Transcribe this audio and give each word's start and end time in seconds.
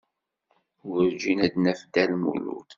Werǧin 0.87 1.39
ad 1.45 1.51
d-naf 1.53 1.79
Dda 1.83 2.03
Lmulud. 2.11 2.67